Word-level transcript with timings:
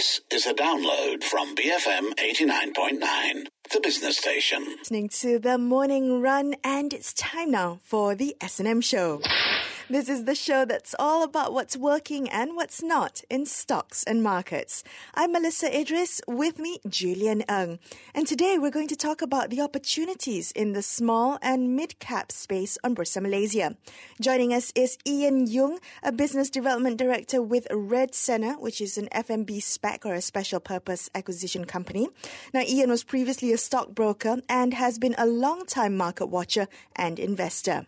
This 0.00 0.22
is 0.32 0.46
a 0.46 0.54
download 0.54 1.22
from 1.22 1.54
BFM 1.54 2.14
89.9, 2.14 3.48
the 3.70 3.80
business 3.82 4.16
station. 4.16 4.64
Listening 4.78 5.10
to 5.10 5.38
the 5.38 5.58
morning 5.58 6.22
run, 6.22 6.54
and 6.64 6.94
it's 6.94 7.12
time 7.12 7.50
now 7.50 7.80
for 7.84 8.14
the 8.14 8.34
S&M 8.40 8.80
show. 8.80 9.20
This 9.90 10.08
is 10.08 10.22
the 10.22 10.36
show 10.36 10.64
that's 10.64 10.94
all 11.00 11.24
about 11.24 11.52
what's 11.52 11.76
working 11.76 12.28
and 12.28 12.54
what's 12.54 12.80
not 12.80 13.22
in 13.28 13.44
stocks 13.44 14.04
and 14.04 14.22
markets. 14.22 14.84
I'm 15.16 15.32
Melissa 15.32 15.76
Idris, 15.76 16.20
with 16.28 16.60
me, 16.60 16.78
Julian 16.88 17.42
Eng. 17.48 17.80
And 18.14 18.24
today 18.24 18.56
we're 18.56 18.70
going 18.70 18.86
to 18.86 18.94
talk 18.94 19.20
about 19.20 19.50
the 19.50 19.60
opportunities 19.60 20.52
in 20.52 20.74
the 20.74 20.82
small 20.82 21.40
and 21.42 21.74
mid-cap 21.74 22.30
space 22.30 22.78
on 22.84 22.94
Bursa 22.94 23.20
Malaysia. 23.20 23.76
Joining 24.20 24.54
us 24.54 24.70
is 24.76 24.96
Ian 25.04 25.48
Yung, 25.48 25.80
a 26.04 26.12
business 26.12 26.50
development 26.50 26.96
director 26.96 27.42
with 27.42 27.66
Red 27.72 28.14
Sena, 28.14 28.52
which 28.60 28.80
is 28.80 28.96
an 28.96 29.08
FMB 29.08 29.58
SPAC 29.58 30.06
or 30.06 30.14
a 30.14 30.20
special 30.20 30.60
purpose 30.60 31.10
acquisition 31.16 31.64
company. 31.64 32.08
Now, 32.54 32.60
Ian 32.60 32.90
was 32.90 33.02
previously 33.02 33.52
a 33.52 33.58
stockbroker 33.58 34.36
and 34.48 34.72
has 34.72 35.00
been 35.00 35.16
a 35.18 35.26
long-time 35.26 35.96
market 35.96 36.26
watcher 36.26 36.68
and 36.94 37.18
investor. 37.18 37.86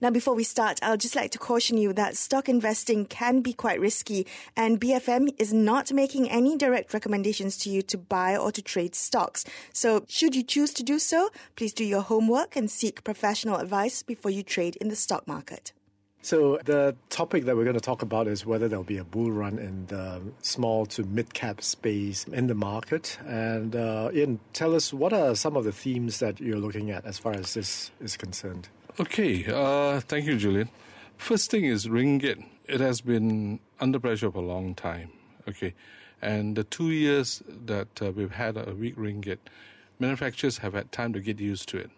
Now, 0.00 0.10
before 0.10 0.34
we 0.34 0.44
start, 0.44 0.78
I'll 0.82 0.96
just 0.96 1.16
like 1.16 1.30
to 1.32 1.38
caution 1.38 1.76
you 1.76 1.92
that 1.94 2.16
stock 2.16 2.48
investing 2.48 3.06
can 3.06 3.40
be 3.40 3.52
quite 3.52 3.80
risky, 3.80 4.26
and 4.56 4.80
BFM 4.80 5.34
is 5.38 5.52
not 5.52 5.92
making 5.92 6.30
any 6.30 6.56
direct 6.56 6.94
recommendations 6.94 7.56
to 7.58 7.70
you 7.70 7.82
to 7.82 7.98
buy 7.98 8.36
or 8.36 8.52
to 8.52 8.62
trade 8.62 8.94
stocks. 8.94 9.44
So, 9.72 10.04
should 10.08 10.34
you 10.34 10.42
choose 10.42 10.72
to 10.74 10.82
do 10.82 10.98
so, 10.98 11.30
please 11.56 11.72
do 11.72 11.84
your 11.84 12.02
homework 12.02 12.56
and 12.56 12.70
seek 12.70 13.04
professional 13.04 13.56
advice 13.56 14.02
before 14.02 14.30
you 14.30 14.42
trade 14.42 14.76
in 14.76 14.88
the 14.88 14.96
stock 14.96 15.26
market. 15.26 15.72
So 16.20 16.58
the 16.64 16.96
topic 17.10 17.44
that 17.44 17.56
we're 17.56 17.64
going 17.64 17.74
to 17.74 17.80
talk 17.80 18.02
about 18.02 18.26
is 18.26 18.44
whether 18.44 18.68
there'll 18.68 18.84
be 18.84 18.98
a 18.98 19.04
bull 19.04 19.30
run 19.30 19.58
in 19.58 19.86
the 19.86 20.20
small 20.42 20.84
to 20.86 21.04
mid 21.04 21.32
cap 21.32 21.62
space 21.62 22.24
in 22.24 22.48
the 22.48 22.54
market. 22.54 23.18
And 23.26 23.74
uh, 23.74 24.10
Ian, 24.12 24.40
tell 24.52 24.74
us 24.74 24.92
what 24.92 25.12
are 25.12 25.34
some 25.34 25.56
of 25.56 25.64
the 25.64 25.72
themes 25.72 26.18
that 26.18 26.40
you're 26.40 26.58
looking 26.58 26.90
at 26.90 27.04
as 27.06 27.18
far 27.18 27.32
as 27.32 27.54
this 27.54 27.92
is 28.00 28.16
concerned. 28.16 28.68
Okay, 29.00 29.44
uh, 29.46 30.00
thank 30.00 30.26
you, 30.26 30.36
Julian. 30.36 30.70
First 31.16 31.52
thing 31.52 31.64
is 31.64 31.86
ringgit. 31.86 32.44
It 32.66 32.80
has 32.80 33.00
been 33.00 33.60
under 33.78 34.00
pressure 34.00 34.28
for 34.32 34.38
a 34.38 34.46
long 34.46 34.74
time. 34.74 35.12
Okay, 35.48 35.74
and 36.20 36.56
the 36.56 36.64
two 36.64 36.90
years 36.90 37.40
that 37.46 38.02
uh, 38.02 38.10
we've 38.10 38.32
had 38.32 38.56
a 38.56 38.74
weak 38.74 38.96
ringgit, 38.96 39.38
manufacturers 40.00 40.58
have 40.58 40.72
had 40.72 40.90
time 40.90 41.12
to 41.12 41.20
get 41.20 41.38
used 41.38 41.68
to 41.68 41.78
it. 41.78 41.90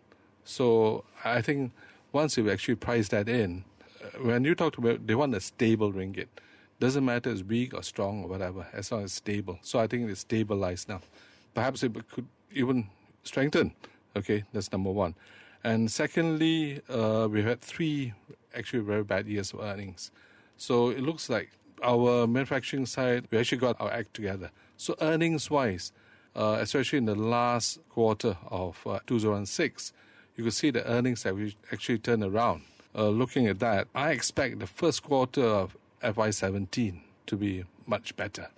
So 0.45 1.05
I 1.25 1.41
think 1.41 1.73
once 2.13 2.37
you've 2.37 2.51
actually 2.51 2.75
priced 2.75 3.13
that 3.13 3.31
in, 3.31 3.65
uh, 4.05 4.19
when 4.19 4.45
you 4.45 4.55
talk 4.55 4.77
about 4.77 5.07
they 5.07 5.15
want 5.15 5.35
a 5.35 5.41
stable 5.41 5.95
ringgit, 5.95 6.27
doesn't 6.81 7.05
matter 7.05 7.31
it's 7.31 7.43
weak 7.43 7.73
or 7.73 7.83
strong 7.83 8.25
or 8.25 8.29
whatever, 8.29 8.67
as 8.75 8.93
long 8.93 9.05
as 9.05 9.13
it's 9.13 9.15
stable. 9.15 9.59
So 9.63 9.79
I 9.79 9.87
think 9.87 10.11
it's 10.11 10.21
stabilized 10.21 10.91
now. 10.91 11.01
Perhaps 11.55 11.83
it 11.83 11.95
could 12.11 12.27
even 12.53 12.89
strengthen. 13.25 13.73
Okay, 14.15 14.45
that's 14.53 14.71
number 14.71 14.91
one. 14.91 15.15
And 15.63 15.91
secondly, 15.91 16.81
uh, 16.89 17.29
we've 17.31 17.45
had 17.45 17.61
three 17.61 18.15
actually 18.55 18.81
very 18.81 19.05
bad 19.05 19.27
years 19.27 19.53
of 19.53 19.61
earnings. 19.61 20.11
So 20.57 20.91
it 20.91 21.01
looks 21.01 21.29
like 21.29 21.51
our 21.83 22.27
manufacturing 22.27 22.87
side, 22.87 23.27
we 23.31 23.39
actually 23.39 23.59
got 23.59 23.77
our 23.81 23.91
act 23.91 24.15
together. 24.15 24.51
So 24.77 24.95
earnings 25.01 25.51
wise, 25.51 25.93
uh, 26.35 26.59
especially 26.61 26.99
in 26.99 27.05
the 27.07 27.15
last 27.15 27.79
quarter 27.91 28.37
of 28.51 28.79
uh, 28.87 29.01
2006, 29.07 29.93
you 30.37 30.45
could 30.45 30.55
see 30.55 30.71
the 30.71 30.87
earnings 30.91 31.23
that 31.25 31.35
we 31.35 31.55
actually 31.73 31.99
turned 31.99 32.25
around. 32.25 32.63
Uh, 32.95 33.09
looking 33.09 33.47
at 33.47 33.59
that, 33.61 33.89
I 33.95 34.11
expect 34.11 34.59
the 34.59 34.67
first 34.67 35.03
quarter 35.03 35.45
of 35.45 35.77
FY17 36.03 37.01
to 37.27 37.37
be 37.37 37.65
much 37.87 38.17
better. 38.17 38.49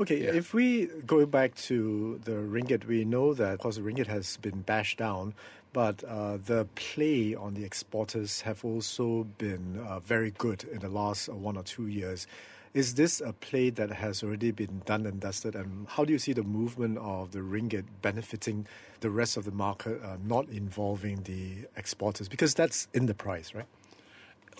Okay, 0.00 0.24
Yeah. 0.24 0.34
if 0.34 0.54
we 0.54 0.86
go 1.06 1.26
back 1.26 1.54
to 1.56 2.20
the 2.24 2.32
ringgit, 2.32 2.84
we 2.86 3.04
know 3.04 3.34
that 3.34 3.54
of 3.54 3.58
course 3.60 3.76
the 3.76 3.82
ringgit 3.82 4.06
has 4.06 4.36
been 4.36 4.60
bashed 4.62 4.98
down, 4.98 5.34
but 5.72 6.02
uh, 6.04 6.38
the 6.38 6.66
play 6.74 7.34
on 7.34 7.54
the 7.54 7.64
exporters 7.64 8.42
have 8.42 8.64
also 8.64 9.24
been 9.38 9.78
uh, 9.86 10.00
very 10.00 10.30
good 10.32 10.64
in 10.64 10.80
the 10.80 10.88
last 10.88 11.28
uh, 11.28 11.34
one 11.34 11.56
or 11.56 11.62
two 11.62 11.86
years. 11.86 12.26
Is 12.74 12.94
this 12.94 13.20
a 13.20 13.32
play 13.32 13.70
that 13.70 13.90
has 13.90 14.22
already 14.22 14.50
been 14.50 14.82
done 14.84 15.06
and 15.06 15.20
dusted? 15.20 15.54
And 15.54 15.88
how 15.88 16.04
do 16.04 16.12
you 16.12 16.18
see 16.18 16.32
the 16.32 16.42
movement 16.42 16.98
of 16.98 17.32
the 17.32 17.40
ringgit 17.40 17.84
benefiting 18.02 18.66
the 19.00 19.10
rest 19.10 19.36
of 19.36 19.44
the 19.44 19.50
market, 19.50 20.00
uh, 20.02 20.16
not 20.24 20.48
involving 20.48 21.22
the 21.22 21.66
exporters? 21.76 22.28
Because 22.28 22.54
that's 22.54 22.88
in 22.92 23.06
the 23.06 23.14
price, 23.14 23.54
right? 23.54 23.66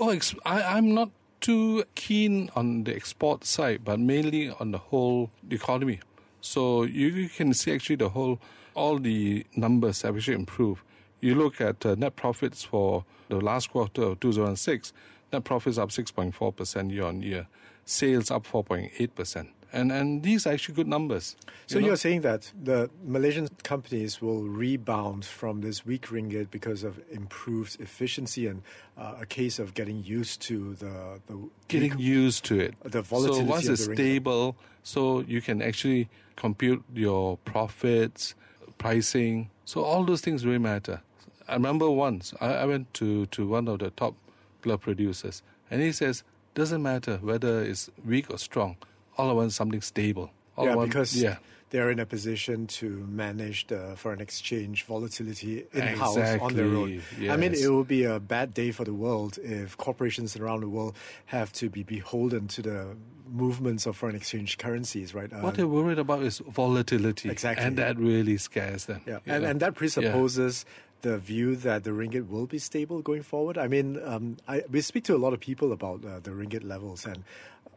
Oh, 0.00 0.18
I, 0.44 0.62
I'm 0.62 0.94
not 0.94 1.10
too 1.40 1.84
keen 1.94 2.50
on 2.56 2.84
the 2.84 2.94
export 2.94 3.44
side, 3.44 3.84
but 3.84 4.00
mainly 4.00 4.50
on 4.50 4.70
the 4.70 4.78
whole 4.78 5.30
economy. 5.50 6.00
So 6.40 6.84
you, 6.84 7.08
you 7.08 7.28
can 7.28 7.52
see 7.52 7.72
actually 7.72 7.96
the 7.96 8.10
whole, 8.10 8.38
all 8.74 8.98
the 8.98 9.44
numbers 9.54 10.02
have 10.02 10.16
actually 10.16 10.34
improved. 10.34 10.82
You 11.20 11.34
look 11.34 11.60
at 11.60 11.84
uh, 11.84 11.94
net 11.96 12.16
profits 12.16 12.64
for 12.64 13.04
the 13.28 13.40
last 13.40 13.70
quarter 13.70 14.02
of 14.02 14.20
2006, 14.20 14.92
net 15.32 15.44
profits 15.44 15.78
up 15.78 15.90
6.4% 15.90 16.90
year 16.92 17.04
on 17.04 17.22
year, 17.22 17.46
sales 17.84 18.30
up 18.30 18.46
4.8%. 18.46 19.48
And, 19.70 19.92
and 19.92 20.22
these 20.22 20.46
are 20.46 20.52
actually 20.54 20.76
good 20.76 20.86
numbers. 20.86 21.36
So 21.66 21.74
you 21.76 21.82
know? 21.82 21.88
you're 21.88 21.96
saying 21.96 22.22
that 22.22 22.50
the 22.58 22.88
Malaysian 23.04 23.48
companies 23.62 24.22
will 24.22 24.44
rebound 24.44 25.26
from 25.26 25.60
this 25.60 25.84
weak 25.84 26.06
ringgit 26.06 26.50
because 26.50 26.84
of 26.84 26.98
improved 27.10 27.78
efficiency 27.78 28.46
and 28.46 28.62
uh, 28.96 29.16
a 29.20 29.26
case 29.26 29.58
of 29.58 29.74
getting 29.74 30.02
used 30.02 30.40
to 30.42 30.74
the 30.76 31.20
the 31.26 31.50
getting 31.68 31.90
weak- 31.96 32.00
used 32.00 32.46
to 32.46 32.58
it. 32.58 32.74
The 32.82 33.02
volatility 33.02 33.44
So 33.44 33.50
once 33.50 33.68
it's 33.68 33.84
stable, 33.84 34.56
so 34.82 35.20
you 35.20 35.42
can 35.42 35.60
actually 35.60 36.08
compute 36.36 36.82
your 36.94 37.36
profits, 37.44 38.34
pricing. 38.78 39.50
So 39.66 39.82
all 39.82 40.04
those 40.04 40.22
things 40.22 40.46
really 40.46 40.58
matter. 40.58 41.02
I 41.48 41.54
remember 41.54 41.90
once 41.90 42.34
I, 42.40 42.54
I 42.54 42.64
went 42.66 42.92
to, 42.94 43.26
to 43.26 43.46
one 43.48 43.68
of 43.68 43.78
the 43.78 43.90
top 43.90 44.14
glove 44.62 44.82
producers, 44.82 45.42
and 45.70 45.82
he 45.82 45.92
says, 45.92 46.22
doesn't 46.54 46.82
matter 46.82 47.18
whether 47.22 47.62
it's 47.62 47.88
weak 48.04 48.30
or 48.30 48.38
strong. 48.38 48.76
All 49.16 49.30
I 49.30 49.32
want 49.32 49.48
is 49.48 49.54
something 49.54 49.80
stable. 49.80 50.30
All 50.56 50.66
yeah, 50.66 50.74
want- 50.74 50.90
because 50.90 51.16
yeah. 51.16 51.36
they're 51.70 51.90
in 51.90 51.98
a 51.98 52.06
position 52.06 52.66
to 52.66 53.06
manage 53.08 53.68
the 53.68 53.94
foreign 53.96 54.20
exchange 54.20 54.84
volatility 54.84 55.64
in-house 55.72 56.16
on 56.16 56.54
their 56.54 56.66
own. 56.66 56.94
Exactly, 56.94 57.30
I 57.30 57.36
mean, 57.36 57.54
it 57.54 57.68
will 57.70 57.84
be 57.84 58.04
a 58.04 58.18
bad 58.20 58.54
day 58.54 58.72
for 58.72 58.84
the 58.84 58.94
world 58.94 59.38
if 59.42 59.76
corporations 59.76 60.36
around 60.36 60.60
the 60.60 60.68
world 60.68 60.96
have 61.26 61.52
to 61.54 61.70
be 61.70 61.82
beholden 61.82 62.48
to 62.48 62.62
the 62.62 62.96
movements 63.30 63.86
of 63.86 63.96
foreign 63.96 64.16
exchange 64.16 64.58
currencies, 64.58 65.14
right? 65.14 65.30
What 65.32 65.54
they're 65.54 65.68
worried 65.68 65.98
about 65.98 66.22
is 66.22 66.38
volatility. 66.38 67.28
Exactly. 67.28 67.64
And 67.64 67.76
that 67.76 67.98
really 67.98 68.38
scares 68.38 68.86
them. 68.86 69.02
Yeah, 69.06 69.18
and, 69.26 69.42
know. 69.42 69.50
and 69.50 69.60
that 69.60 69.74
presupposes 69.74 70.64
the 71.02 71.18
view 71.18 71.56
that 71.56 71.84
the 71.84 71.90
ringgit 71.90 72.28
will 72.28 72.46
be 72.46 72.58
stable 72.58 73.02
going 73.02 73.22
forward. 73.22 73.56
I 73.56 73.68
mean, 73.68 74.00
um, 74.04 74.36
I, 74.46 74.64
we 74.70 74.80
speak 74.80 75.04
to 75.04 75.14
a 75.14 75.18
lot 75.18 75.32
of 75.32 75.40
people 75.40 75.72
about 75.72 76.04
uh, 76.04 76.20
the 76.20 76.30
ringgit 76.30 76.64
levels, 76.64 77.06
and 77.06 77.24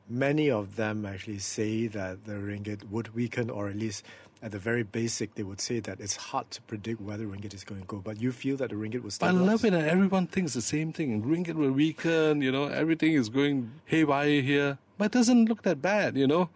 many 0.09 0.49
of 0.49 0.75
them 0.75 1.05
actually 1.05 1.39
say 1.39 1.87
that 1.87 2.25
the 2.25 2.33
ringgit 2.33 2.89
would 2.89 3.13
weaken, 3.13 3.49
or 3.49 3.69
at 3.69 3.75
least 3.75 4.03
at 4.43 4.51
the 4.51 4.57
very 4.59 4.81
basic, 4.81 5.35
they 5.35 5.43
would 5.43 5.61
say 5.61 5.79
that 5.79 5.99
it's 5.99 6.15
hard 6.15 6.49
to 6.49 6.61
predict 6.63 6.99
whether 6.99 7.25
ringgit 7.25 7.53
is 7.53 7.63
going 7.63 7.81
to 7.81 7.87
go. 7.87 7.97
But 7.97 8.19
you 8.19 8.31
feel 8.31 8.57
that 8.57 8.71
the 8.71 8.75
ringgit 8.75 9.03
will 9.03 9.11
I 9.21 9.31
love 9.31 9.63
it, 9.65 9.73
and 9.73 9.85
everyone 9.85 10.25
thinks 10.25 10.53
the 10.53 10.61
same 10.61 10.91
thing. 10.91 11.21
Ringgit 11.21 11.53
will 11.53 11.71
weaken, 11.71 12.41
you 12.41 12.51
know, 12.51 12.65
everything 12.65 13.13
is 13.13 13.29
going 13.29 13.71
haywire 13.85 14.41
here, 14.41 14.79
but 14.97 15.05
it 15.05 15.11
doesn't 15.11 15.45
look 15.45 15.61
that 15.61 15.81
bad, 15.81 16.17
you 16.17 16.25
know. 16.25 16.49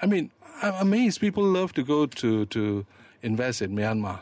I 0.00 0.06
mean, 0.06 0.30
I'm 0.62 0.74
amazed. 0.74 1.20
People 1.20 1.44
love 1.44 1.72
to 1.74 1.82
go 1.82 2.06
to 2.06 2.46
to 2.46 2.86
invest 3.22 3.62
in 3.62 3.74
Myanmar. 3.74 4.20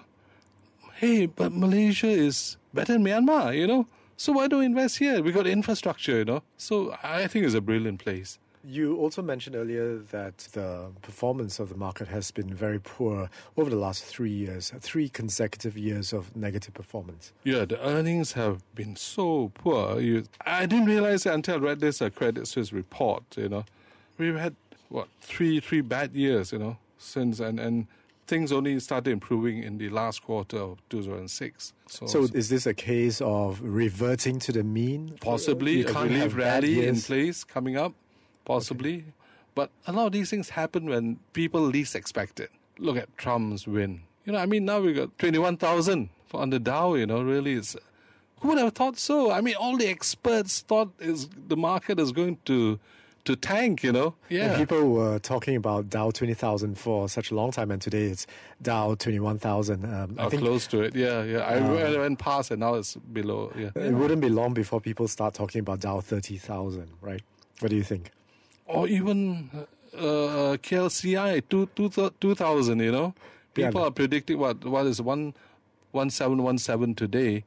Hey, 1.01 1.25
but 1.25 1.51
Malaysia 1.51 2.09
is 2.11 2.59
better 2.75 2.93
than 2.93 3.03
Myanmar, 3.03 3.57
you 3.57 3.67
know. 3.67 3.87
So 4.19 4.33
why 4.33 4.49
don't 4.49 4.61
we 4.61 4.67
invest 4.67 4.99
here? 4.99 5.23
We 5.23 5.33
got 5.33 5.47
infrastructure, 5.47 6.19
you 6.19 6.27
know. 6.27 6.43
So 6.59 6.95
I 7.03 7.27
think 7.27 7.47
it's 7.47 7.55
a 7.55 7.63
brilliant 7.63 8.01
place. 8.01 8.39
You 8.63 8.99
also 8.99 9.23
mentioned 9.23 9.57
earlier 9.57 9.97
that 9.97 10.37
the 10.53 10.91
performance 11.01 11.59
of 11.59 11.71
the 11.71 11.75
market 11.75 12.09
has 12.09 12.31
been 12.31 12.53
very 12.53 12.79
poor 12.79 13.31
over 13.57 13.71
the 13.71 13.77
last 13.77 14.05
three 14.05 14.31
years, 14.31 14.75
three 14.81 15.09
consecutive 15.09 15.79
years 15.79 16.13
of 16.13 16.37
negative 16.37 16.75
performance. 16.75 17.33
Yeah, 17.45 17.65
the 17.65 17.83
earnings 17.83 18.33
have 18.33 18.63
been 18.75 18.95
so 18.95 19.53
poor. 19.55 20.01
You, 20.01 20.25
I 20.45 20.67
didn't 20.67 20.85
realize 20.85 21.25
it 21.25 21.33
until 21.33 21.55
I 21.55 21.59
read 21.61 21.81
this 21.81 22.03
uh, 22.03 22.11
Credit 22.11 22.47
Suisse 22.47 22.75
report. 22.75 23.23
You 23.39 23.49
know, 23.49 23.65
we've 24.19 24.37
had 24.37 24.55
what 24.91 25.09
three 25.23 25.61
three 25.61 25.81
bad 25.81 26.15
years. 26.15 26.53
You 26.53 26.59
know, 26.59 26.77
since 26.99 27.41
and 27.41 27.59
and 27.59 27.87
things 28.31 28.53
only 28.53 28.79
started 28.81 29.11
improving 29.11 29.63
in 29.63 29.77
the 29.79 29.91
last 29.91 30.23
quarter 30.23 30.57
of 30.59 30.79
2006. 30.89 31.73
So, 31.89 32.07
So 32.07 32.23
is 32.33 32.49
this 32.49 32.65
a 32.67 32.73
case 32.73 33.21
of 33.21 33.61
reverting 33.61 34.39
to 34.47 34.53
the 34.53 34.65
mean? 34.65 35.19
possibly 35.21 35.85
can't 35.85 36.11
relief 36.11 36.37
rally 36.37 36.87
in 36.87 37.01
place 37.01 37.45
coming 37.45 37.77
up, 37.77 37.93
possibly. 38.45 39.05
But 39.55 39.71
a 39.87 39.93
lot 39.93 40.07
of 40.07 40.13
these 40.13 40.31
things 40.31 40.51
happen 40.51 40.87
when 40.87 41.19
people 41.33 41.61
least 41.61 41.95
expect 41.95 42.41
it. 42.41 42.51
Look 42.79 42.97
at 42.97 43.09
Trump's 43.19 43.67
win. 43.67 44.03
You 44.25 44.33
know, 44.33 44.39
I 44.39 44.47
mean, 44.47 44.65
now 44.65 44.81
we 44.81 44.93
got 44.93 45.19
21,000 45.19 46.09
on 46.33 46.51
the 46.51 46.61
Dow, 46.61 46.95
you 46.95 47.07
know, 47.07 47.21
really 47.23 47.55
it's, 47.55 47.77
who 48.41 48.49
would 48.49 48.59
have 48.59 48.73
thought 48.75 48.97
so? 48.97 49.33
I 49.33 49.41
mean, 49.41 49.57
all 49.57 49.77
the 49.77 49.89
experts 49.89 50.61
thought 50.61 50.93
is 51.01 51.29
the 51.49 51.57
market 51.57 51.99
is 51.99 52.13
going 52.13 52.39
to 52.45 52.79
to 53.25 53.37
tank, 53.37 53.83
you 53.83 53.93
know. 53.93 54.15
And 54.29 54.39
Yeah. 54.39 54.57
people 54.57 54.89
were 54.91 55.19
talking 55.19 55.57
about 55.57 55.91
Dow 55.91 56.11
20,000 56.11 56.77
for 56.79 57.09
such 57.09 57.31
a 57.31 57.35
long 57.35 57.51
time, 57.53 57.71
and 57.71 57.81
today 57.81 58.05
it's 58.05 58.27
Dow 58.63 58.95
21,000. 58.95 59.85
Um, 59.85 60.17
I 60.19 60.29
think 60.29 60.43
close 60.43 60.67
to 60.69 60.83
it, 60.83 60.95
yeah, 60.97 61.23
yeah. 61.23 61.41
I 61.41 61.61
went- 61.61 61.99
went 61.99 62.19
past 62.19 62.51
and 62.51 62.61
now 62.61 62.75
it's 62.75 62.97
below, 62.97 63.53
yeah. 63.57 63.71
it 63.75 63.93
wouldn't 63.95 64.21
be 64.21 64.29
long 64.29 64.55
before 64.55 64.81
people 64.81 65.07
start 65.09 65.35
talking 65.35 65.61
about 65.61 65.81
Dow 65.81 66.01
30,000, 66.01 66.89
right? 67.03 67.23
What 67.61 67.71
do 67.71 67.77
you 67.77 67.85
think? 67.85 68.11
Or 68.67 68.89
even 68.89 69.51
uh, 69.97 70.57
KLCI 70.63 71.43
two, 71.49 71.67
two, 71.75 71.91
2000, 72.21 72.79
you 72.81 72.93
know. 72.93 73.15
Yeah. 73.57 73.67
People 73.67 73.83
are 73.83 73.91
predicting 73.91 74.39
what 74.39 74.65
what 74.65 74.87
is 74.87 75.03
one 75.03 75.35
one 75.91 76.09
seven 76.09 76.43
one 76.45 76.57
seven 76.59 76.95
today, 76.95 77.45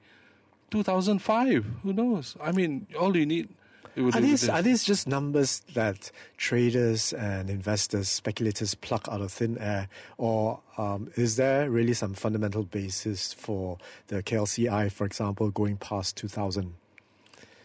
two 0.69 0.83
thousand 0.83 1.19
five. 1.19 1.65
Who 1.83 1.93
knows? 1.93 2.35
I 2.43 2.51
mean, 2.51 2.85
all 2.99 3.15
you 3.15 3.25
need. 3.25 3.47
Are 3.95 4.21
these, 4.21 4.49
are 4.49 4.61
these 4.61 4.83
just 4.83 5.07
numbers 5.07 5.61
that 5.73 6.11
traders 6.37 7.13
and 7.13 7.49
investors, 7.49 8.07
speculators 8.07 8.73
pluck 8.75 9.07
out 9.11 9.21
of 9.21 9.31
thin 9.31 9.57
air? 9.59 9.87
Or 10.17 10.61
um, 10.77 11.11
is 11.15 11.35
there 11.35 11.69
really 11.69 11.93
some 11.93 12.13
fundamental 12.13 12.63
basis 12.63 13.33
for 13.33 13.77
the 14.07 14.23
KLCI, 14.23 14.91
for 14.91 15.05
example, 15.05 15.51
going 15.51 15.77
past 15.77 16.17
2000? 16.17 16.73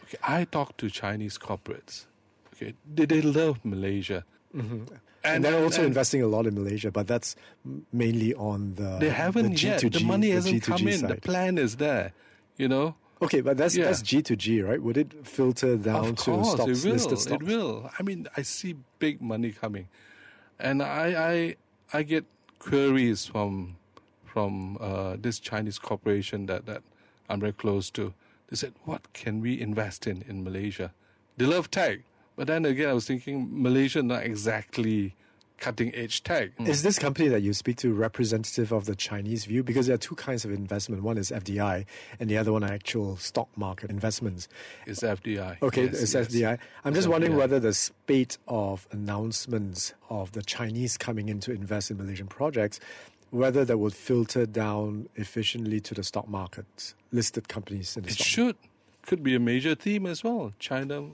Okay, 0.03 0.17
I 0.23 0.45
talk 0.45 0.77
to 0.77 0.89
Chinese 0.89 1.37
corporates. 1.37 2.05
Okay, 2.53 2.75
they, 2.93 3.05
they 3.05 3.21
love 3.21 3.63
Malaysia, 3.63 4.23
Mm-hmm. 4.55 4.95
And, 5.23 5.43
they're 5.43 5.61
also 5.61 5.83
investing 5.83 6.21
a 6.21 6.27
lot 6.27 6.47
in 6.47 6.55
Malaysia, 6.55 6.91
but 6.91 7.05
that's 7.05 7.35
mainly 7.91 8.33
on 8.35 8.75
the 8.75 8.97
They 8.99 9.09
haven't 9.09 9.55
the 9.55 9.67
yet. 9.67 9.81
G2G, 9.81 9.91
The 9.99 10.03
money 10.05 10.27
the 10.27 10.33
hasn't 10.33 10.63
come 10.63 10.79
G2G 10.79 11.03
in. 11.03 11.07
The 11.07 11.15
plan 11.15 11.57
is 11.57 11.75
there. 11.75 12.13
You 12.57 12.69
know. 12.69 12.95
Okay, 13.21 13.41
but 13.41 13.57
that's 13.57 13.75
Yeah. 13.75 13.85
that's 13.85 14.01
G 14.01 14.21
to 14.23 14.35
G, 14.35 14.61
right? 14.61 14.81
Would 14.81 14.97
it 14.97 15.27
filter 15.27 15.75
down 15.75 16.05
of 16.05 16.15
to 16.23 16.31
course, 16.31 16.51
stocks, 16.53 16.69
it 16.71 16.87
will. 16.87 16.93
listed 16.93 17.19
stocks? 17.19 17.43
It 17.43 17.47
will. 17.47 17.91
I 17.99 18.03
mean, 18.03 18.27
I 18.37 18.41
see 18.43 18.75
big 18.99 19.21
money 19.21 19.51
coming, 19.51 19.87
and 20.59 20.81
I 20.81 21.05
I 21.13 21.55
I 21.99 22.03
get 22.03 22.25
queries 22.59 23.25
from 23.25 23.75
from 24.25 24.77
uh, 24.79 25.17
this 25.19 25.39
Chinese 25.39 25.79
corporation 25.79 26.45
that 26.47 26.65
that 26.65 26.81
I'm 27.29 27.39
very 27.39 27.53
close 27.53 27.89
to. 27.91 28.13
They 28.47 28.55
said, 28.55 28.73
"What 28.85 29.11
can 29.13 29.41
we 29.41 29.59
invest 29.59 30.07
in 30.07 30.23
in 30.23 30.43
Malaysia?" 30.43 30.93
They 31.37 31.45
love 31.45 31.69
tech, 31.71 31.99
but 32.35 32.47
then 32.47 32.63
again, 32.65 32.89
I 32.89 32.93
was 32.93 33.05
thinking 33.05 33.47
Malaysia 33.51 34.01
not 34.01 34.23
exactly 34.23 35.15
cutting 35.59 35.93
edge 35.95 36.23
tech. 36.23 36.51
Is 36.59 36.81
this 36.83 36.97
company 36.99 37.27
that 37.29 37.41
you 37.41 37.53
speak 37.53 37.77
to 37.77 37.93
representative 37.93 38.71
of 38.71 38.85
the 38.85 38.95
Chinese 38.95 39.45
view? 39.45 39.63
Because 39.63 39.87
there 39.87 39.95
are 39.95 39.99
two 39.99 40.15
kinds 40.15 40.45
of 40.45 40.51
investment. 40.51 41.03
One 41.03 41.17
is 41.17 41.31
FDI, 41.31 41.85
and 42.19 42.29
the 42.29 42.37
other 42.37 42.51
one 42.51 42.63
are 42.63 42.71
actual 42.71 43.17
stock 43.17 43.49
market 43.55 43.89
investments. 43.89 44.47
It's 44.85 45.01
FDI. 45.01 45.61
Okay, 45.61 45.85
Yes, 45.85 46.01
it's 46.01 46.13
yes. 46.13 46.27
FDI. 46.27 46.57
I'm 46.85 46.93
just 46.93 47.05
It's 47.05 47.11
wondering 47.11 47.33
FDI. 47.33 47.37
whether 47.37 47.59
the 47.59 47.73
spate 47.73 48.37
of 48.47 48.87
announcements 48.91 49.93
of 50.09 50.31
the 50.31 50.41
Chinese 50.41 50.97
coming 50.97 51.29
in 51.29 51.39
to 51.41 51.51
invest 51.51 51.91
in 51.91 51.97
Malaysian 51.97 52.27
projects, 52.27 52.79
whether 53.31 53.63
that 53.65 53.77
would 53.77 53.93
filter 53.93 54.45
down 54.45 55.07
efficiently 55.15 55.79
to 55.81 55.93
the 55.93 56.03
stock 56.03 56.27
market, 56.27 56.93
listed 57.11 57.47
companies 57.47 57.95
in 57.97 58.03
the 58.03 58.09
It 58.09 58.13
stock 58.13 58.25
should. 58.27 58.55
Could 59.03 59.23
be 59.23 59.35
a 59.35 59.39
major 59.39 59.75
theme 59.75 60.05
as 60.05 60.23
well. 60.23 60.53
China, 60.59 61.09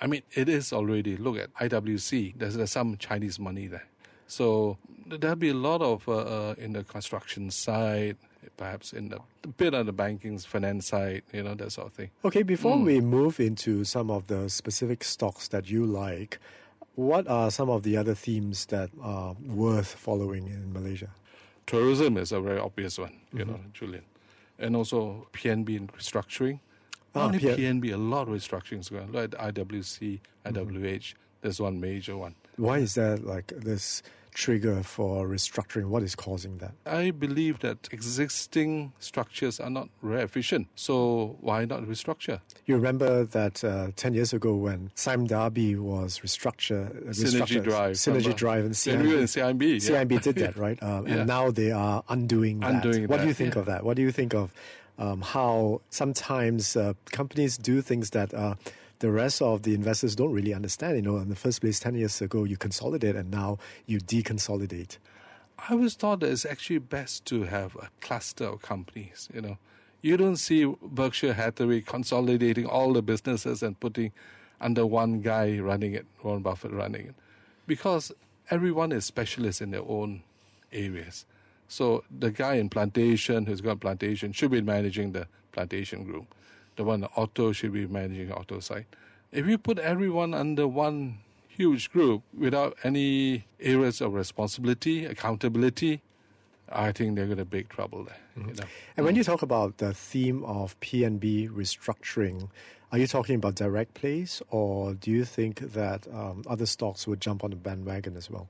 I 0.00 0.06
mean, 0.06 0.22
it 0.32 0.48
is 0.48 0.72
already. 0.72 1.16
Look 1.16 1.36
at 1.38 1.52
IWC. 1.54 2.34
There's, 2.38 2.56
there's 2.56 2.70
some 2.72 2.96
Chinese 2.96 3.38
money 3.38 3.66
there. 3.66 3.86
So 4.30 4.78
there'll 5.06 5.34
be 5.34 5.48
a 5.50 5.54
lot 5.54 5.82
of 5.82 6.08
uh, 6.08 6.12
uh, 6.12 6.54
in 6.56 6.72
the 6.72 6.84
construction 6.84 7.50
side, 7.50 8.16
perhaps 8.56 8.92
in 8.92 9.08
the 9.08 9.18
a 9.42 9.48
bit 9.48 9.74
on 9.74 9.86
the 9.86 9.92
banking 9.92 10.38
finance 10.38 10.86
side, 10.86 11.22
you 11.32 11.42
know, 11.42 11.54
that 11.54 11.72
sort 11.72 11.88
of 11.88 11.94
thing. 11.94 12.10
Okay, 12.24 12.44
before 12.44 12.76
Hmm. 12.78 12.84
we 12.84 13.00
move 13.00 13.40
into 13.40 13.82
some 13.84 14.08
of 14.10 14.28
the 14.28 14.48
specific 14.48 15.02
stocks 15.02 15.48
that 15.48 15.68
you 15.68 15.84
like, 15.84 16.38
what 16.94 17.26
are 17.26 17.50
some 17.50 17.68
of 17.70 17.82
the 17.82 17.96
other 17.96 18.14
themes 18.14 18.66
that 18.66 18.90
are 19.02 19.34
worth 19.48 19.94
following 19.98 20.46
in 20.46 20.72
Malaysia? 20.72 21.10
Tourism 21.66 22.16
is 22.16 22.30
a 22.32 22.40
very 22.40 22.58
obvious 22.60 22.98
one, 22.98 23.18
you 23.32 23.40
Mm-hmm. 23.44 23.50
know, 23.50 23.60
Julian. 23.74 24.04
And 24.60 24.76
also 24.76 25.26
PNB 25.32 25.70
in 25.76 25.88
restructuring. 25.88 26.60
Not 27.14 27.22
Ah, 27.22 27.26
only 27.26 27.38
P- 27.40 27.46
PNB, 27.56 27.92
a 27.92 27.96
lot 27.96 28.28
of 28.28 28.34
restructuring 28.34 28.78
is 28.80 28.90
going 28.90 29.04
on. 29.04 29.12
Like 29.12 29.30
IWC, 29.30 30.20
Mm-hmm. 30.44 30.54
IWH, 30.54 31.14
there's 31.42 31.60
one 31.60 31.80
major 31.80 32.16
one. 32.16 32.34
Why 32.56 32.78
is 32.78 32.94
there 32.94 33.16
like 33.16 33.48
this 33.56 34.02
trigger 34.32 34.82
for 34.82 35.26
restructuring? 35.26 35.86
What 35.86 36.02
is 36.02 36.14
causing 36.14 36.58
that? 36.58 36.72
I 36.86 37.10
believe 37.10 37.60
that 37.60 37.88
existing 37.92 38.92
structures 38.98 39.60
are 39.60 39.70
not 39.70 39.88
very 40.02 40.22
efficient. 40.22 40.68
So 40.74 41.36
why 41.40 41.64
not 41.64 41.82
restructure? 41.82 42.40
You 42.66 42.76
remember 42.76 43.24
that 43.24 43.62
uh, 43.64 43.88
10 43.96 44.14
years 44.14 44.32
ago 44.32 44.54
when 44.54 44.90
Sime 44.94 45.26
Darby 45.26 45.76
was 45.76 46.20
restructured, 46.20 47.08
uh, 47.08 47.10
Synergy 47.10 47.62
Drive. 47.62 47.96
Synergy? 47.96 48.34
Drive 48.34 48.64
and 48.64 48.74
CIMB, 48.74 49.24
CIMB. 49.24 49.62
yeah. 49.62 50.04
CIMB 50.04 50.22
did 50.22 50.36
that, 50.36 50.56
right? 50.64 50.80
Um, 50.82 51.06
Yeah. 51.06 51.14
And 51.14 51.26
now 51.26 51.50
they 51.50 51.72
are 51.72 52.02
undoing 52.08 52.60
that. 52.60 52.84
Undoing 52.84 53.08
what 53.08 53.20
do 53.20 53.26
you 53.26 53.34
think 53.34 53.54
yeah. 53.54 53.60
of 53.60 53.66
that? 53.66 53.84
What 53.84 53.96
do 53.96 54.02
you 54.02 54.12
think 54.12 54.34
of 54.34 54.52
um, 55.00 55.22
how 55.22 55.80
sometimes 55.88 56.76
uh, 56.76 56.92
companies 57.10 57.56
do 57.56 57.80
things 57.80 58.10
that 58.10 58.32
uh, 58.34 58.54
the 59.00 59.10
rest 59.10 59.40
of 59.40 59.62
the 59.62 59.74
investors 59.74 60.14
don't 60.14 60.32
really 60.32 60.52
understand? 60.54 60.96
You 60.96 61.02
know, 61.02 61.16
in 61.16 61.30
the 61.30 61.34
first 61.34 61.62
place, 61.62 61.80
10 61.80 61.94
years 61.96 62.20
ago, 62.20 62.44
you 62.44 62.58
consolidate 62.58 63.16
and 63.16 63.30
now 63.30 63.58
you 63.86 63.98
deconsolidate. 63.98 64.98
I 65.58 65.72
always 65.72 65.94
thought 65.94 66.20
that 66.20 66.30
it's 66.30 66.44
actually 66.44 66.78
best 66.78 67.24
to 67.26 67.44
have 67.44 67.74
a 67.76 67.88
cluster 68.00 68.44
of 68.44 68.62
companies. 68.62 69.28
You 69.32 69.40
know, 69.40 69.58
you 70.02 70.18
don't 70.18 70.36
see 70.36 70.72
Berkshire 70.82 71.32
Hathaway 71.32 71.80
consolidating 71.80 72.66
all 72.66 72.92
the 72.92 73.02
businesses 73.02 73.62
and 73.62 73.80
putting 73.80 74.12
under 74.60 74.84
one 74.84 75.22
guy 75.22 75.58
running 75.58 75.94
it, 75.94 76.06
Warren 76.22 76.42
Buffett 76.42 76.72
running 76.72 77.06
it, 77.06 77.14
because 77.66 78.12
everyone 78.50 78.92
is 78.92 79.06
specialist 79.06 79.62
in 79.62 79.70
their 79.70 79.82
own 79.82 80.22
areas. 80.72 81.24
So 81.70 82.02
the 82.10 82.32
guy 82.32 82.54
in 82.54 82.68
plantation 82.68 83.46
who's 83.46 83.60
got 83.60 83.78
plantation 83.78 84.32
should 84.32 84.50
be 84.50 84.60
managing 84.60 85.12
the 85.12 85.28
plantation 85.52 86.02
group. 86.02 86.34
The 86.74 86.82
one 86.82 87.04
in 87.04 87.08
auto 87.14 87.52
should 87.52 87.72
be 87.72 87.86
managing 87.86 88.32
auto 88.32 88.58
side. 88.58 88.86
If 89.30 89.46
you 89.46 89.56
put 89.56 89.78
everyone 89.78 90.34
under 90.34 90.66
one 90.66 91.20
huge 91.46 91.92
group 91.92 92.22
without 92.36 92.76
any 92.82 93.44
areas 93.60 94.00
of 94.00 94.14
responsibility, 94.14 95.04
accountability, 95.04 96.02
I 96.68 96.90
think 96.90 97.14
they're 97.14 97.26
going 97.26 97.38
to 97.38 97.44
big 97.44 97.68
trouble 97.68 98.02
there. 98.02 98.16
You 98.36 98.52
know? 98.52 98.64
And 98.96 99.06
when 99.06 99.14
you 99.14 99.22
talk 99.22 99.42
about 99.42 99.78
the 99.78 99.94
theme 99.94 100.42
of 100.42 100.78
PNB 100.80 101.50
restructuring, 101.50 102.48
are 102.90 102.98
you 102.98 103.06
talking 103.06 103.36
about 103.36 103.54
direct 103.54 103.94
plays 103.94 104.42
or 104.50 104.94
do 104.94 105.12
you 105.12 105.24
think 105.24 105.60
that 105.60 106.08
um, 106.12 106.42
other 106.48 106.66
stocks 106.66 107.06
would 107.06 107.20
jump 107.20 107.44
on 107.44 107.50
the 107.50 107.56
bandwagon 107.56 108.16
as 108.16 108.28
well? 108.28 108.48